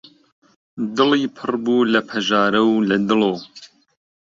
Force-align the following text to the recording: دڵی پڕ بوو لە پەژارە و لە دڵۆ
دڵی 0.95 1.23
پڕ 1.35 1.51
بوو 1.63 1.77
لە 1.93 2.01
پەژارە 2.09 2.61
و 2.65 2.71
لە 2.89 2.97
دڵۆ 3.07 3.33